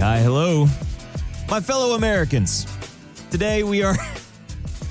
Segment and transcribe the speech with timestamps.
[0.00, 0.66] hi, hello,
[1.50, 2.66] my fellow Americans.
[3.30, 3.96] Today we are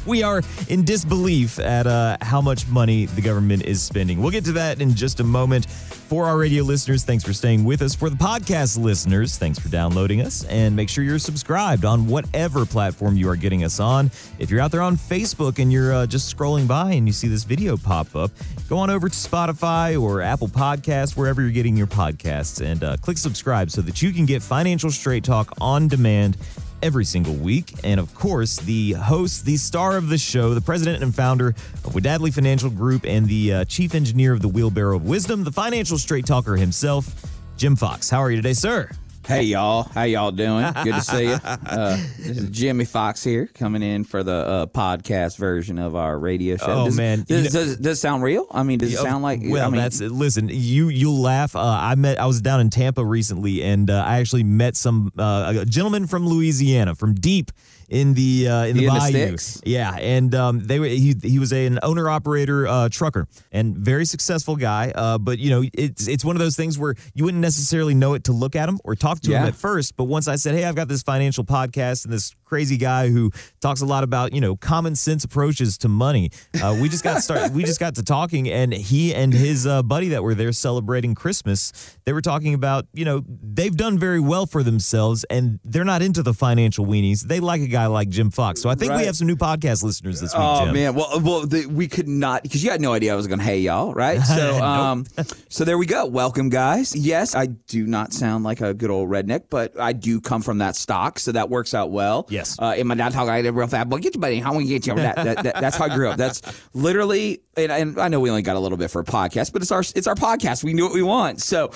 [0.09, 4.19] we are in disbelief at uh, how much money the government is spending.
[4.19, 5.67] We'll get to that in just a moment.
[6.09, 7.93] For our radio listeners, thanks for staying with us.
[7.93, 10.43] For the podcast listeners, thanks for downloading us.
[10.45, 14.09] And make sure you're subscribed on whatever platform you are getting us on.
[14.39, 17.27] If you're out there on Facebook and you're uh, just scrolling by and you see
[17.27, 18.31] this video pop up,
[18.67, 22.97] go on over to Spotify or Apple Podcasts, wherever you're getting your podcasts, and uh,
[22.97, 26.37] click subscribe so that you can get Financial Straight Talk on demand
[26.81, 27.73] every single week.
[27.83, 31.93] And of course, the host, the star of the show, the president and founder of
[31.93, 35.97] Wadadley Financial Group, and the uh, chief engineer of the Wheelbarrow of Wisdom, the financial
[35.97, 37.25] straight talker himself,
[37.57, 38.09] Jim Fox.
[38.09, 38.89] How are you today, sir?
[39.29, 40.65] Hey y'all, how y'all doing?
[40.83, 41.37] Good to see you.
[41.69, 46.17] Uh, this is Jimmy Fox here, coming in for the uh, podcast version of our
[46.17, 46.65] radio show.
[46.65, 48.47] Oh does, man, does, know- does, does it sound real?
[48.49, 49.41] I mean, does it sound like?
[49.43, 52.69] well I mean, that's listen you you'll laugh uh, i met i was down in
[52.69, 57.51] tampa recently and uh, i actually met some uh, a gentleman from louisiana from deep
[57.89, 59.61] in the uh, in the In the bayou sticks?
[59.65, 63.75] yeah and um, they were he, he was a, an owner operator uh, trucker and
[63.77, 67.23] very successful guy uh, but you know it's it's one of those things where you
[67.25, 70.05] wouldn't necessarily know it to look at him or talk to him at first but
[70.05, 73.29] once i said hey i've got this financial podcast and this crazy guy who
[73.61, 76.31] talks a lot about you know common sense approaches to money
[76.63, 79.83] uh, we just got started we just got to talking and he and his uh,
[79.83, 84.19] buddy that were there celebrating christmas they were talking about you know they've done very
[84.19, 88.09] well for themselves and they're not into the financial weenies they like a guy like
[88.09, 90.73] jim fox so i think we have some new podcast listeners this week Oh Jim.
[90.73, 93.39] man, well, well, the, we could not because you had no idea I was going
[93.39, 94.19] to hey y'all, right?
[94.21, 95.05] So, um,
[95.49, 96.05] so there we go.
[96.05, 96.95] Welcome, guys.
[96.95, 100.57] Yes, I do not sound like a good old redneck, but I do come from
[100.59, 102.25] that stock, so that works out well.
[102.39, 102.57] Yes.
[102.59, 103.89] Uh, and my dad talk like that real fast.
[103.89, 104.39] Well, get your buddy.
[104.39, 104.95] How we get you?
[104.95, 106.17] That, that, that, that's how I grew up.
[106.17, 106.41] That's
[106.73, 109.61] literally, and, and I know we only got a little bit for a podcast, but
[109.61, 110.63] it's our it's our podcast.
[110.63, 111.41] We knew what we want.
[111.41, 111.71] So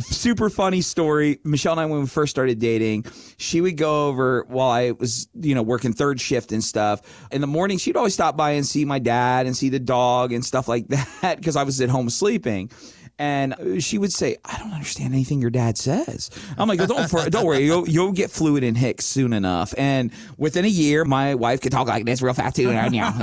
[0.00, 1.38] super funny story.
[1.44, 3.06] Michelle and I, when we first started dating,
[3.38, 7.28] she would go over while I was, you know, working third shift and stuff.
[7.30, 10.32] In the morning, she'd always stop by and see my dad and see the dog
[10.32, 12.70] and stuff like that because I was at home sleeping.
[13.18, 17.28] And she would say, "I don't understand anything your dad says." I'm like, "Don't for,
[17.30, 21.34] don't worry, you'll you'll get fluid in Hicks soon enough." And within a year, my
[21.34, 22.70] wife could talk like this real fast too.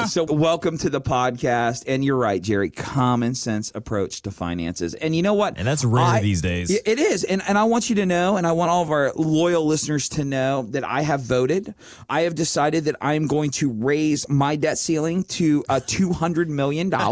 [0.07, 1.83] so, welcome to the podcast.
[1.87, 2.69] And you're right, Jerry.
[2.69, 4.93] Common sense approach to finances.
[4.95, 5.57] And you know what?
[5.57, 7.23] and that's rare I- these days It is.
[7.23, 10.09] And, and I want you to know, and I want all of our loyal listeners
[10.09, 11.73] to know that I have voted.
[12.09, 16.91] I have decided that I'm going to raise my debt ceiling to uh, $200 million.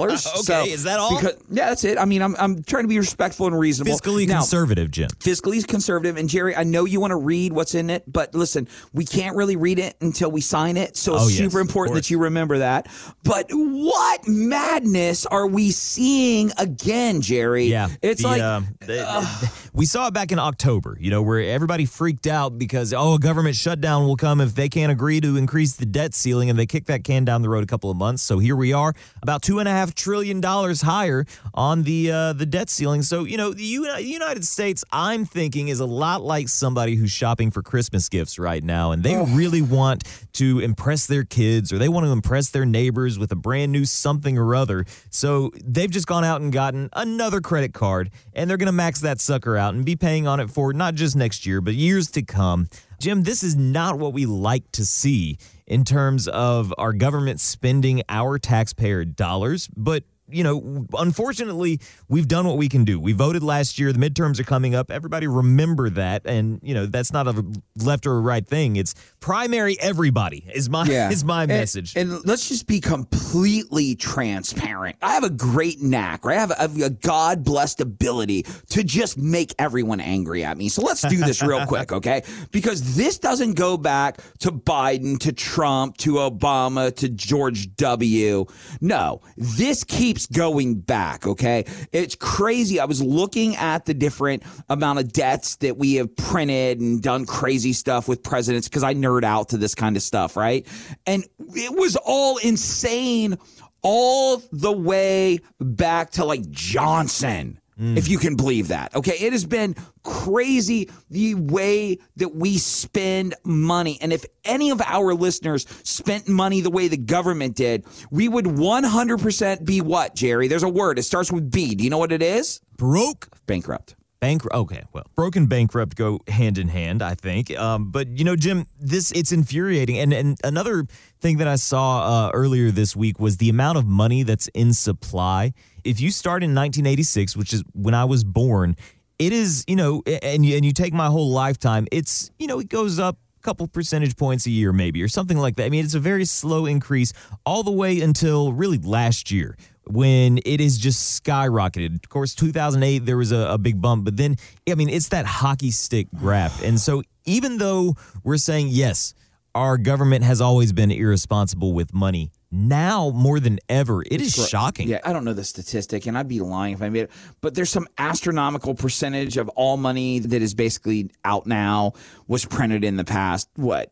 [0.41, 1.15] Okay, is that all?
[1.15, 1.97] Because, yeah, that's it.
[1.97, 3.91] I mean, I'm, I'm trying to be respectful and reasonable.
[3.95, 6.17] fiscally Now, conservative jim fiscally conservative.
[6.17, 9.35] And Jerry, I know you want to read what's in it, but listen, we can't
[9.35, 10.97] really read it until we sign it.
[10.97, 12.87] So it's Oh, yes, super important that you remember that.
[13.23, 17.65] But what madness are we seeing again, Jerry?
[17.65, 18.41] Yeah, It's the, like.
[18.41, 20.97] um, the- we saw it back in October.
[20.99, 24.69] You know, where everybody freaked out because oh, a government shutdown will come if they
[24.69, 27.63] can't agree to increase the debt ceiling, and they kick that can down the road
[27.63, 28.23] a couple of months.
[28.23, 32.33] So here we are, about two and a half trillion dollars higher on the uh,
[32.33, 33.01] the debt ceiling.
[33.01, 37.51] So you know, the United States, I'm thinking, is a lot like somebody who's shopping
[37.51, 41.89] for Christmas gifts right now, and they really want to impress their kids or they
[41.89, 44.85] want to impress their neighbors with a brand new something or other.
[45.09, 49.01] So they've just gone out and gotten another credit card, and they're going to max
[49.01, 52.09] that sucker out and be paying on it for not just next year, but years
[52.11, 52.67] to come.
[52.99, 58.03] Jim, this is not what we like to see in terms of our government spending
[58.09, 62.99] our taxpayer dollars, but you know, unfortunately, we've done what we can do.
[62.99, 63.91] We voted last year.
[63.93, 64.89] The midterms are coming up.
[64.91, 66.23] Everybody remember that.
[66.25, 67.45] And, you know, that's not a
[67.83, 68.75] left or a right thing.
[68.75, 71.95] It's primary everybody is my is my And- message.
[71.95, 74.95] And, let's just be completely transparent.
[75.01, 76.37] I have a great knack, right?
[76.37, 80.57] I have a, I have a God blessed ability to just make everyone angry at
[80.57, 80.69] me.
[80.69, 82.23] So let's do this real quick, okay?
[82.51, 88.45] Because this doesn't go back to Biden, to Trump, to Obama, to George W.
[88.81, 91.65] No, this keeps going back, okay?
[91.91, 92.79] It's crazy.
[92.79, 97.25] I was looking at the different amount of debts that we have printed and done
[97.25, 100.67] crazy stuff with presidents because I nerd out to this kind of stuff, right?
[101.05, 101.23] And
[101.55, 103.37] it was all insane
[103.81, 107.60] all the way back to like Johnson.
[107.79, 107.97] Mm.
[107.97, 108.95] If you can believe that.
[108.95, 109.13] Okay.
[109.13, 113.97] It has been crazy the way that we spend money.
[114.01, 118.45] And if any of our listeners spent money the way the government did, we would
[118.45, 120.47] 100% be what, Jerry?
[120.47, 120.99] There's a word.
[120.99, 121.75] It starts with B.
[121.75, 122.61] Do you know what it is?
[122.77, 123.95] Broke Bankrupt.
[124.21, 124.55] Bankrupt.
[124.55, 127.57] Okay, well, broken bankrupt go hand in hand, I think.
[127.57, 129.97] Um, but you know, Jim, this it's infuriating.
[129.97, 130.85] And and another
[131.19, 134.73] thing that I saw uh, earlier this week was the amount of money that's in
[134.73, 135.53] supply.
[135.83, 138.75] If you start in 1986, which is when I was born,
[139.17, 142.59] it is, you know, and you, and you take my whole lifetime, it's, you know,
[142.59, 145.65] it goes up a couple percentage points a year maybe or something like that.
[145.65, 147.11] I mean, it's a very slow increase
[147.43, 149.57] all the way until really last year
[149.91, 152.03] when it is just skyrocketed.
[152.03, 154.37] Of course, 2008 there was a, a big bump, but then
[154.69, 156.63] I mean, it's that hockey stick graph.
[156.63, 159.13] And so even though we're saying yes,
[159.53, 164.87] our government has always been irresponsible with money, now more than ever, it is shocking.
[164.87, 167.11] Yeah, I don't know the statistic, and I'd be lying if I made it,
[167.41, 171.93] but there's some astronomical percentage of all money that is basically out now
[172.27, 173.89] was printed in the past, what,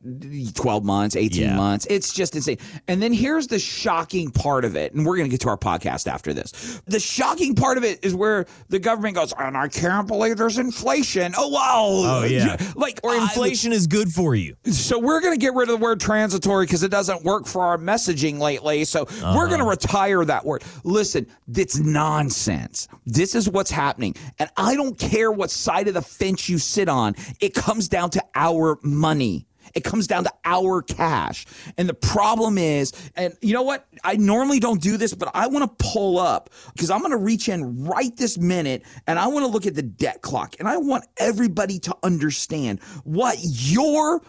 [0.56, 1.56] 12 months, 18 Yeah.
[1.56, 1.85] months.
[1.89, 2.57] It's just insane.
[2.88, 5.57] And then here's the shocking part of it, and we're going to get to our
[5.57, 6.81] podcast after this.
[6.85, 10.57] The shocking part of it is where the government goes, and I can't believe there's
[10.57, 11.33] inflation.
[11.38, 11.88] Oh, wow.
[11.89, 12.57] Oh, yeah.
[12.75, 14.55] Like, Or I- inflation is good for you.
[14.71, 17.62] so we're going to get rid of the word transitory because it doesn't work for
[17.63, 18.84] our messaging lately.
[18.86, 19.69] So we're going to uh-huh.
[19.69, 20.63] retire that word.
[20.84, 22.88] Listen, it's nonsense.
[23.06, 24.16] This is what's happening.
[24.40, 27.16] And I don't care what side of the fence you sit on.
[27.40, 29.46] It comes down to our money.
[29.75, 31.46] It comes down to our cash.
[31.78, 33.88] And the problem is, and you know what?
[34.04, 37.18] I normally don't do this, but I want to pull up because I'm going to
[37.18, 40.56] reach in right this minute and I want to look at the debt clock.
[40.57, 44.22] And I want everybody to understand what your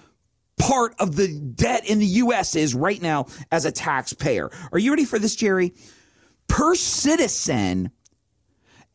[0.61, 4.51] part of the debt in the US is right now as a taxpayer.
[4.73, 5.75] Are you ready for this, Jerry?
[6.49, 7.91] Per citizen,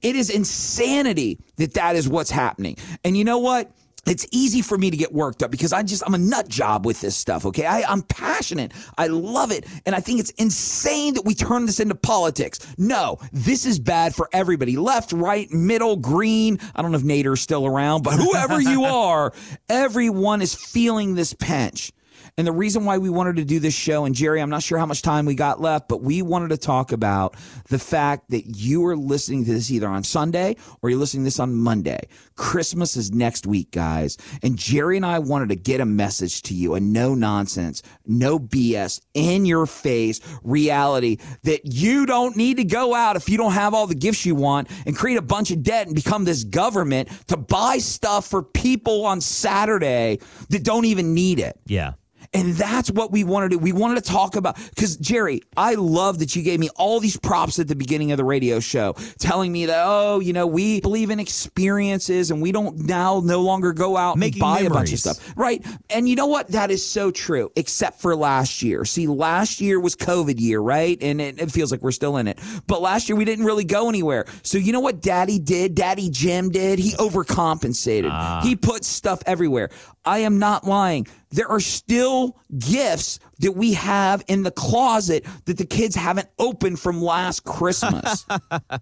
[0.00, 2.78] It is insanity that that is what's happening.
[3.04, 3.70] And you know what?
[4.04, 6.84] It's easy for me to get worked up because I just, I'm a nut job
[6.84, 7.66] with this stuff, okay?
[7.66, 8.72] I, I'm passionate.
[8.98, 9.64] I love it.
[9.86, 12.58] And I think it's insane that we turn this into politics.
[12.76, 16.58] No, this is bad for everybody left, right, middle, green.
[16.74, 19.32] I don't know if Nader's still around, but whoever you are,
[19.68, 21.92] everyone is feeling this pinch.
[22.38, 24.78] And the reason why we wanted to do this show, and Jerry, I'm not sure
[24.78, 27.36] how much time we got left, but we wanted to talk about
[27.68, 31.26] the fact that you are listening to this either on Sunday or you're listening to
[31.26, 32.00] this on Monday.
[32.36, 34.16] Christmas is next week, guys.
[34.42, 38.38] And Jerry and I wanted to get a message to you, a no nonsense, no
[38.38, 43.52] BS, in your face reality that you don't need to go out if you don't
[43.52, 46.44] have all the gifts you want and create a bunch of debt and become this
[46.44, 50.18] government to buy stuff for people on Saturday
[50.48, 51.60] that don't even need it.
[51.66, 51.92] Yeah.
[52.34, 56.18] And that's what we wanted to we wanted to talk about cuz Jerry, I love
[56.20, 59.52] that you gave me all these props at the beginning of the radio show telling
[59.52, 63.72] me that oh, you know, we believe in experiences and we don't now no longer
[63.72, 65.32] go out Making and buy a bunch of stuff.
[65.36, 65.64] Right?
[65.90, 66.48] And you know what?
[66.48, 68.84] That is so true except for last year.
[68.84, 70.98] See, last year was COVID year, right?
[71.02, 72.38] And it, it feels like we're still in it.
[72.66, 74.24] But last year we didn't really go anywhere.
[74.42, 75.74] So you know what daddy did?
[75.74, 76.78] Daddy Jim did?
[76.78, 78.08] He overcompensated.
[78.10, 78.40] Ah.
[78.42, 79.70] He put stuff everywhere.
[80.04, 81.06] I am not lying.
[81.30, 86.78] There are still gifts that we have in the closet that the kids haven't opened
[86.80, 88.24] from last Christmas.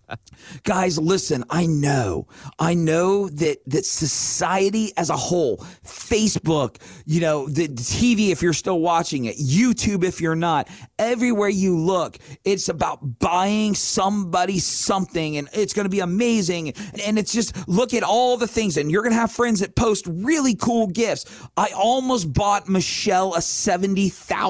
[0.63, 2.29] Guys, listen, I know.
[2.59, 6.77] I know that that society as a whole, Facebook,
[7.07, 11.49] you know, the the TV if you're still watching it, YouTube if you're not, everywhere
[11.49, 16.73] you look, it's about buying somebody something and it's going to be amazing
[17.05, 19.75] and it's just look at all the things and you're going to have friends that
[19.75, 21.25] post really cool gifts.
[21.57, 24.50] I almost bought Michelle a $70,000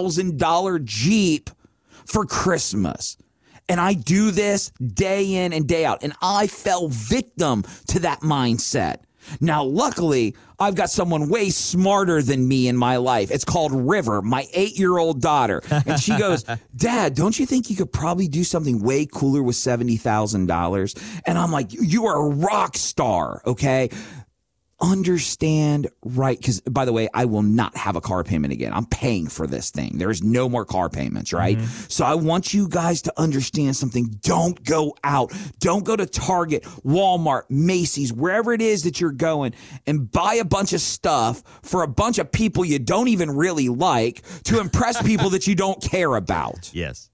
[0.78, 1.50] Jeep
[2.07, 3.16] for Christmas.
[3.69, 6.02] And I do this day in and day out.
[6.02, 8.97] And I fell victim to that mindset.
[9.40, 13.30] Now, luckily, I've got someone way smarter than me in my life.
[13.30, 15.62] It's called River, my eight year old daughter.
[15.71, 16.45] And she goes,
[16.76, 21.21] Dad, don't you think you could probably do something way cooler with $70,000?
[21.26, 23.90] And I'm like, You are a rock star, okay?
[24.81, 28.73] Understand right because by the way i will not have a car payment again.
[28.73, 29.99] I'm paying for this thing.
[29.99, 31.57] There's no more car payments right?
[31.57, 31.85] Mm-hmm.
[31.89, 34.05] So i want you guys to understand something.
[34.23, 35.33] Don't go out.
[35.59, 39.55] Don't go to target walmart macy's wherever it is that you're going
[39.87, 43.69] and buy a bunch of stuff for a bunch of people you don't even really
[43.69, 46.71] like to impress people that you don't care about.
[46.81, 47.11] Yes.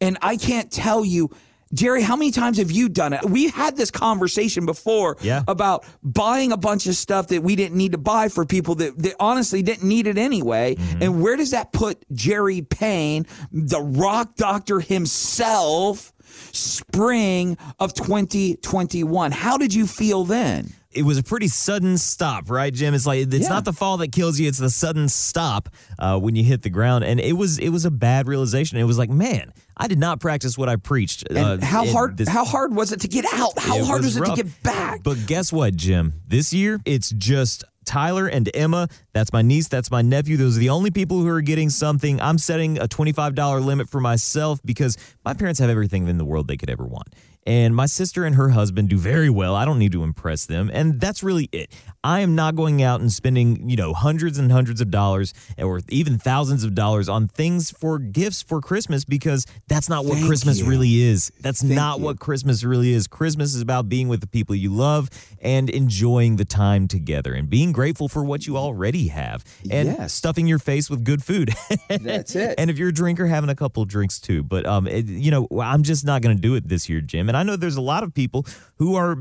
[0.00, 1.30] and I can't tell you
[1.74, 3.24] Jerry, how many times have you done it?
[3.24, 5.42] We had this conversation before Yeah.
[5.48, 8.96] about buying a bunch of stuff that we didn't need to buy for people that,
[9.00, 10.76] that honestly didn't need it anyway.
[10.76, 11.02] Mm-hmm.
[11.02, 16.12] And where does that put Jerry Payne, the rock doctor himself,
[16.52, 19.32] spring of 2021?
[19.32, 20.72] How did you feel then?
[20.94, 22.94] It was a pretty sudden stop, right, Jim?
[22.94, 23.48] It's like it's Yeah.
[23.48, 26.70] not the fall that kills you; it's the sudden stop uh, when you hit the
[26.70, 27.04] ground.
[27.04, 28.78] And it was it was a bad realization.
[28.78, 31.26] It was like, man, I did not practice what I preached.
[31.28, 33.58] And uh, how hard this- how hard was it to get out?
[33.58, 35.02] How hard was, was it to get back?
[35.02, 36.20] But guess what, Jim?
[36.26, 38.88] This year, it's just Tyler and Emma.
[39.12, 39.68] That's my niece.
[39.68, 40.36] That's my nephew.
[40.38, 42.18] Those are the only people who are getting something.
[42.20, 46.48] I'm setting a $25 limit for myself because my parents have everything in the world
[46.48, 47.08] they could ever want.
[47.46, 49.54] And my sister and her husband do very well.
[49.54, 50.70] I don't need to impress them.
[50.72, 51.70] And that's really it.
[52.02, 55.80] I am not going out and spending, you know, hundreds and hundreds of dollars or
[55.88, 60.26] even thousands of dollars on things for gifts for Christmas because that's not what Thank
[60.26, 60.66] Christmas you.
[60.66, 61.32] really is.
[61.40, 62.04] That's not you.
[62.04, 63.06] what Christmas really is.
[63.06, 65.08] Christmas is about being with the people you love
[65.40, 70.12] and enjoying the time together and being grateful for what you already have and Yes.
[70.14, 71.50] stuffing your face with good food.
[71.88, 72.54] That's it.
[72.58, 74.42] and if you're a drinker, having a couple drinks too.
[74.42, 77.28] But um, it, you know, I'm just not going to do it this year, Jim.
[77.28, 79.16] And I know there's a lot of people who are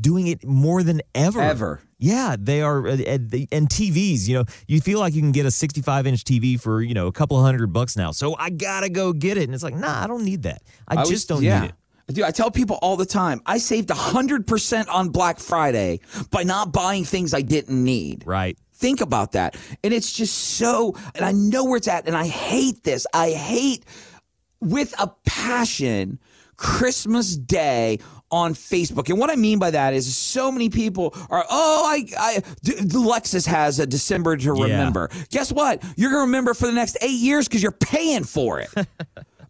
[0.00, 1.40] doing it more than ever.
[1.40, 1.80] Ever.
[1.98, 2.86] Yeah, they are.
[2.86, 3.18] uh, uh,
[3.52, 6.82] And TVs, you know, you feel like you can get a 65 inch TV for,
[6.82, 8.10] you know, a couple hundred bucks now.
[8.10, 9.44] So I got to go get it.
[9.44, 10.62] And it's like, nah, I don't need that.
[10.88, 11.60] I, was- just don't yeah.
[11.60, 11.74] need it.
[12.14, 16.00] Dude, I tell people all the time, I saved 100% on Black Friday
[16.30, 18.24] by not buying things I didn't need.
[18.26, 18.58] Right.
[18.74, 19.56] Think about that.
[19.84, 23.06] And it's just so, and I know where it's at, and I hate this.
[23.14, 23.84] I hate
[24.60, 26.18] with a passion
[26.62, 27.98] Christmas Day
[28.30, 29.10] on Facebook.
[29.10, 32.72] And what I mean by that is so many people are, oh, I, I, D-
[32.76, 34.52] Lexus has a December to Yeah.
[34.62, 35.10] remember.
[35.30, 35.82] Guess what?
[35.96, 38.70] You're going to remember for the next eight years because you're paying for it.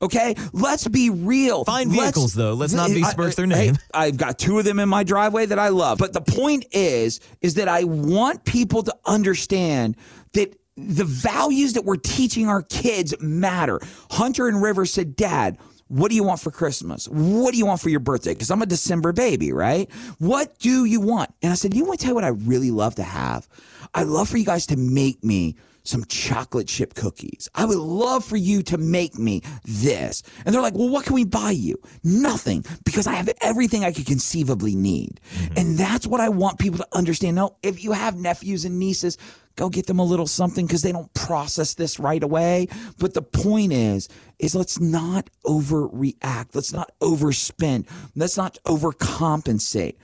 [0.00, 1.62] Okay, let's be real.
[1.64, 2.54] Fine Let's- vehicles, though.
[2.54, 3.78] Let's not besmirch their name.
[3.95, 5.99] I've got two of them in my driveway that I love.
[5.99, 9.95] But the point is, is that I want people to understand
[10.33, 13.78] that the values that we're teaching our kids matter.
[14.11, 15.57] Hunter and River said, Dad,
[15.93, 17.07] what do you want for Christmas?
[17.07, 18.33] What do you want for your birthday?
[18.33, 19.91] Because I'm a December baby, right?
[20.19, 21.35] What do you want?
[21.43, 23.47] And I said, You want to tell you what I really love to have?
[23.95, 27.49] I love for you guys to make me some chocolate chip cookies.
[27.55, 30.23] I would love for you to make me this.
[30.47, 31.77] And they're like, well, what can we buy you?
[32.05, 35.21] Nothing, because I have everything I could conceivably need.
[35.35, 35.55] Mm-hmm.
[35.57, 37.37] And that's what I want people to understand.
[37.37, 39.19] No, if you have nephews and nieces,
[39.57, 42.69] go get them a little something because they don't process this right away.
[42.99, 46.55] But the point is, is let's not overreact.
[46.55, 47.89] Let's not overspend.
[48.15, 49.97] Let's not overcompensate.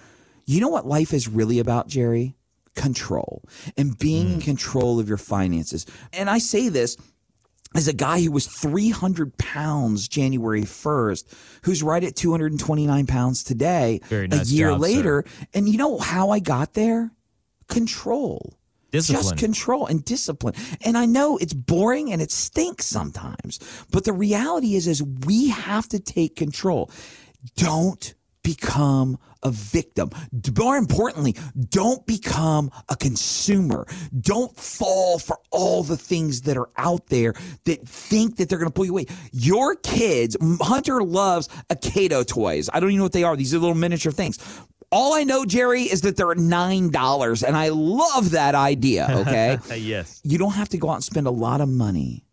[0.47, 2.35] You know what life is really about, Jerry?
[2.75, 3.43] Control
[3.77, 4.45] and being in mm.
[4.45, 5.85] control of your finances.
[6.13, 6.97] And I say this
[7.75, 11.25] as a guy who was 300 pounds January 1st,
[11.65, 14.83] who's right at 229 pounds today, nice a year job, sir.
[14.83, 15.25] later.
[15.53, 17.11] And you know how I got there?
[17.69, 18.58] Control.
[18.91, 19.23] Discipline.
[19.23, 20.55] Just control and discipline.
[20.85, 23.59] And I know it's boring and it stinks sometimes,
[23.91, 26.91] but the reality is is we have to take control.
[27.57, 30.11] Don't become a victim.
[30.57, 31.37] More importantly,
[31.69, 33.87] don't become a consumer.
[34.19, 38.71] Don't fall for all the things that are out there that think that they're going
[38.71, 39.07] to pull you away.
[39.33, 42.71] Your kids, Hunter loves Akato toys.
[42.73, 43.37] I don't even know what they are.
[43.37, 44.39] These are little miniature things.
[44.91, 49.07] All I know, Jerry, is that they're nine dollars, and I love that idea.
[49.11, 50.21] Okay, yes.
[50.25, 52.25] you don't have to go out and spend a lot of money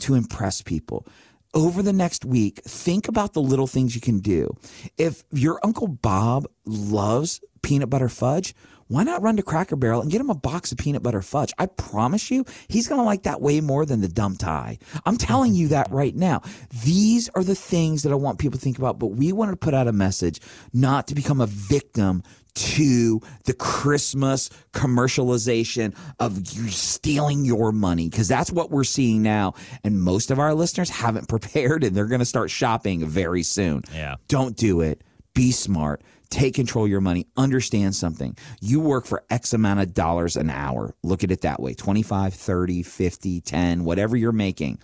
[0.00, 1.06] to impress people.
[1.54, 4.56] Over the next week, think about the little things you can do.
[4.96, 8.54] If your Uncle Bob loves peanut butter fudge,
[8.88, 11.52] why not run to Cracker Barrel and get him a box of peanut butter fudge?
[11.58, 14.78] I promise you, he's going to like that way more than the dumb tie.
[15.04, 16.42] I'm telling you that right now.
[16.84, 19.56] These are the things that I want people to think about, but we wanted to
[19.58, 20.40] put out a message
[20.72, 22.22] not to become a victim
[22.54, 29.54] to the Christmas commercialization of you stealing your money because that's what we're seeing now.
[29.84, 33.82] And most of our listeners haven't prepared and they're going to start shopping very soon.
[33.94, 34.16] Yeah.
[34.26, 35.02] Don't do it.
[35.34, 36.02] Be smart.
[36.30, 37.26] Take control of your money.
[37.36, 38.36] Understand something.
[38.60, 40.94] You work for X amount of dollars an hour.
[41.02, 44.78] Look at it that way 25, 30, 50, 10, whatever you're making.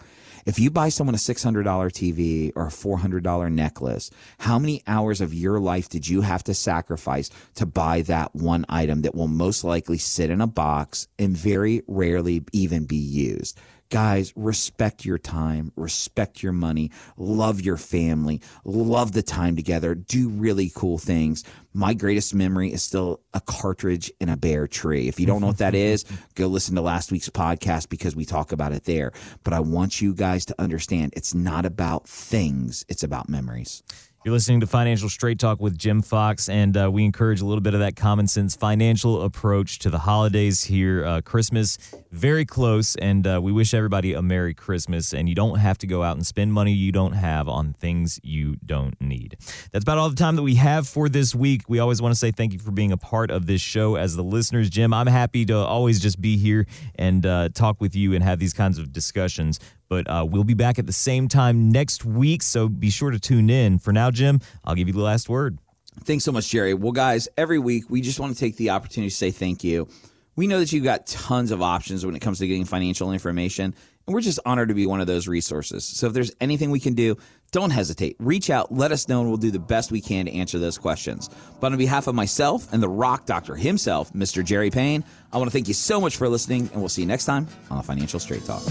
[0.46, 5.32] If you buy someone a $600 TV or a $400 necklace, how many hours of
[5.32, 9.64] your life did you have to sacrifice to buy that one item that will most
[9.64, 13.58] likely sit in a box and very rarely even be used?
[13.90, 20.28] Guys, respect your time, respect your money, love your family, love the time together, do
[20.28, 21.44] really cool things.
[21.72, 25.06] My greatest memory is still a cartridge in a bare tree.
[25.06, 28.24] If you don't know what that is, go listen to last week's podcast because we
[28.24, 29.12] talk about it there.
[29.44, 33.82] But I want you guys to understand it's not about things, it's about memories.
[34.24, 37.60] You're listening to Financial Straight Talk with Jim Fox, and uh, we encourage a little
[37.60, 41.04] bit of that common sense financial approach to the holidays here.
[41.04, 41.76] Uh, Christmas,
[42.14, 45.12] very close, and uh, we wish everybody a Merry Christmas.
[45.12, 48.20] And you don't have to go out and spend money you don't have on things
[48.22, 49.36] you don't need.
[49.72, 51.62] That's about all the time that we have for this week.
[51.68, 54.16] We always want to say thank you for being a part of this show as
[54.16, 54.70] the listeners.
[54.70, 58.38] Jim, I'm happy to always just be here and uh, talk with you and have
[58.38, 59.58] these kinds of discussions.
[59.88, 63.18] But uh, we'll be back at the same time next week, so be sure to
[63.18, 63.78] tune in.
[63.78, 65.58] For now, Jim, I'll give you the last word.
[66.02, 66.74] Thanks so much, Jerry.
[66.74, 69.88] Well, guys, every week we just want to take the opportunity to say thank you.
[70.36, 73.74] We know that you've got tons of options when it comes to getting financial information,
[74.06, 75.84] and we're just honored to be one of those resources.
[75.84, 77.16] So if there's anything we can do,
[77.52, 78.16] don't hesitate.
[78.18, 80.76] Reach out, let us know, and we'll do the best we can to answer those
[80.76, 81.30] questions.
[81.60, 84.44] But on behalf of myself and the rock doctor himself, Mr.
[84.44, 87.08] Jerry Payne, I want to thank you so much for listening, and we'll see you
[87.08, 88.62] next time on the Financial Straight Talk.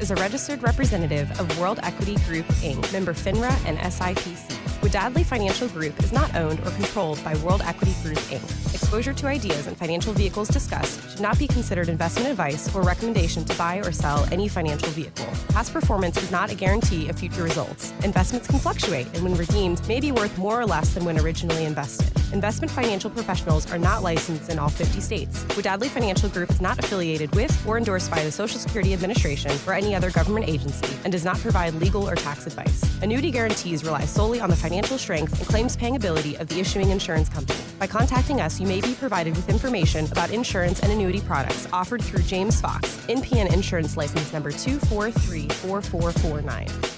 [0.00, 4.52] Is a registered representative of World Equity Group Inc., member FINRA and SIPC.
[4.82, 8.74] Wadadley Financial Group is not owned or controlled by World Equity Group Inc.
[8.74, 13.44] Exposure to ideas and financial vehicles discussed should not be considered investment advice or recommendation
[13.46, 15.26] to buy or sell any financial vehicle.
[15.48, 17.92] Past performance is not a guarantee of future results.
[18.04, 21.64] Investments can fluctuate and when redeemed may be worth more or less than when originally
[21.64, 22.12] invested.
[22.32, 25.44] Investment financial professionals are not licensed in all 50 states.
[25.44, 29.72] Wadadley Financial Group is not affiliated with or endorsed by the Social Security Administration or
[29.72, 32.82] any other government agency and does not provide legal or tax advice.
[33.02, 36.90] Annuity guarantees rely solely on the financial strength and claims paying ability of the issuing
[36.90, 37.60] insurance company.
[37.78, 42.02] By contacting us, you may be provided with information about insurance and annuity products offered
[42.02, 46.95] through James Fox, NPN Insurance License Number 2434449.